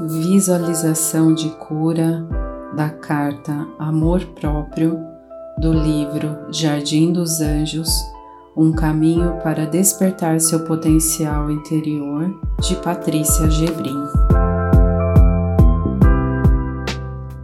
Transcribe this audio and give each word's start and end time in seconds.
Visualização 0.00 1.32
de 1.32 1.48
cura 1.50 2.26
da 2.74 2.90
carta 2.90 3.52
Amor 3.78 4.26
Próprio 4.34 4.98
do 5.60 5.72
livro 5.72 6.36
Jardim 6.50 7.12
dos 7.12 7.40
Anjos 7.40 7.88
Um 8.56 8.72
caminho 8.72 9.38
para 9.40 9.66
despertar 9.66 10.40
seu 10.40 10.64
potencial 10.64 11.48
interior 11.48 12.28
de 12.60 12.74
Patrícia 12.82 13.48
Gebrim. 13.48 14.02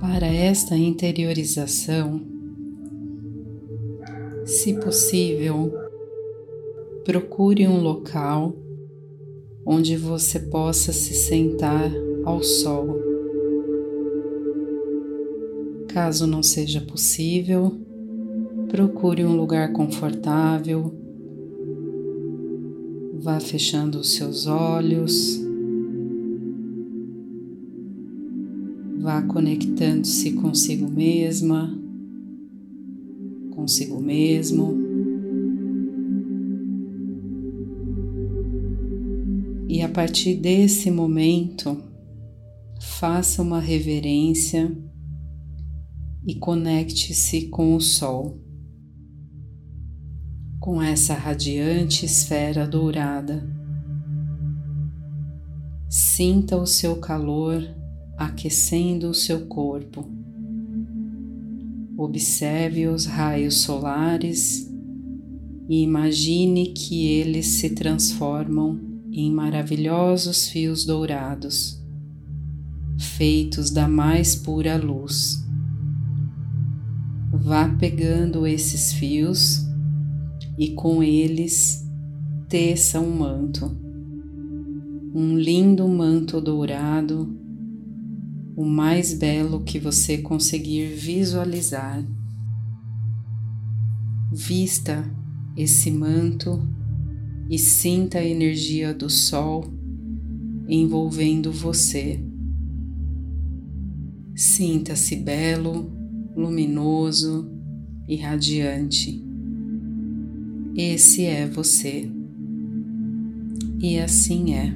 Para 0.00 0.26
esta 0.26 0.76
interiorização, 0.76 2.20
se 4.44 4.74
possível, 4.74 5.72
procure 7.04 7.68
um 7.68 7.80
local 7.80 8.52
onde 9.64 9.96
você 9.96 10.40
possa 10.40 10.92
se 10.92 11.14
sentar 11.14 12.09
ao 12.24 12.42
sol. 12.42 12.98
Caso 15.88 16.26
não 16.26 16.42
seja 16.42 16.80
possível, 16.80 17.80
procure 18.68 19.24
um 19.24 19.36
lugar 19.36 19.72
confortável. 19.72 20.94
Vá 23.18 23.40
fechando 23.40 23.98
os 23.98 24.14
seus 24.14 24.46
olhos. 24.46 25.40
Vá 29.00 29.22
conectando-se 29.22 30.32
consigo 30.32 30.88
mesma, 30.88 31.76
consigo 33.50 34.00
mesmo. 34.00 34.78
E 39.68 39.82
a 39.82 39.88
partir 39.88 40.34
desse 40.36 40.90
momento, 40.90 41.89
faça 42.80 43.42
uma 43.42 43.60
reverência 43.60 44.74
e 46.26 46.34
conecte-se 46.34 47.48
com 47.48 47.76
o 47.76 47.80
Sol, 47.80 48.40
com 50.58 50.82
essa 50.82 51.14
radiante 51.14 52.06
esfera 52.06 52.66
dourada. 52.66 53.46
Sinta 55.88 56.56
o 56.56 56.66
seu 56.66 56.96
calor 56.96 57.62
aquecendo 58.16 59.10
o 59.10 59.14
seu 59.14 59.46
corpo. 59.46 60.08
Observe 61.96 62.86
os 62.86 63.04
raios 63.04 63.62
solares 63.62 64.70
e 65.68 65.82
imagine 65.82 66.72
que 66.72 67.06
eles 67.06 67.46
se 67.46 67.70
transformam 67.70 68.80
em 69.12 69.32
maravilhosos 69.32 70.48
fios 70.48 70.84
dourados, 70.84 71.79
feitos 73.20 73.70
da 73.70 73.86
mais 73.86 74.34
pura 74.34 74.78
luz. 74.78 75.46
Vá 77.30 77.68
pegando 77.68 78.46
esses 78.46 78.94
fios 78.94 79.62
e 80.58 80.70
com 80.70 81.02
eles 81.02 81.86
teça 82.48 82.98
um 82.98 83.14
manto, 83.14 83.76
um 85.14 85.36
lindo 85.36 85.86
manto 85.86 86.40
dourado, 86.40 87.38
o 88.56 88.64
mais 88.64 89.12
belo 89.12 89.64
que 89.64 89.78
você 89.78 90.16
conseguir 90.16 90.86
visualizar. 90.86 92.02
Vista 94.32 95.04
esse 95.58 95.90
manto 95.90 96.66
e 97.50 97.58
sinta 97.58 98.20
a 98.20 98.24
energia 98.24 98.94
do 98.94 99.10
sol 99.10 99.70
envolvendo 100.66 101.52
você. 101.52 102.29
Sinta-se 104.40 105.16
belo, 105.16 105.92
luminoso 106.34 107.52
e 108.08 108.16
radiante. 108.16 109.22
Esse 110.74 111.26
é 111.26 111.46
você. 111.46 112.10
E 113.78 113.98
assim 113.98 114.54
é. 114.54 114.74